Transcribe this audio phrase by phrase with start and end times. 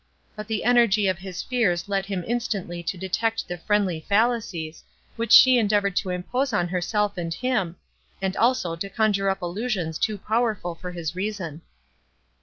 [0.35, 4.83] But the energy of his fears led him instantly to detect the friendly fallacies,
[5.15, 7.75] which she endeavoured to impose on herself and him,
[8.19, 11.61] and also to conjure up illusions too powerful for his reason.